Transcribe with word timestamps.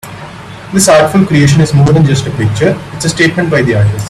This 0.73 0.89
artful 0.89 1.27
creation 1.27 1.61
is 1.61 1.75
more 1.75 1.85
than 1.93 2.03
just 2.03 2.25
a 2.25 2.31
picture, 2.31 2.73
it's 2.93 3.05
a 3.05 3.09
statement 3.09 3.51
by 3.51 3.61
the 3.61 3.75
artist. 3.75 3.99